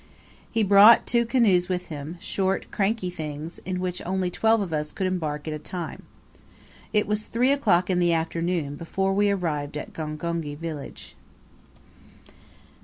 [0.51, 4.91] He brought two canoes with him, short, cranky things, in which only twelve of us
[4.91, 6.07] could embark at a time.
[6.91, 11.15] It was 3 o'clock in the afternoon before we arrived at Gongoni village.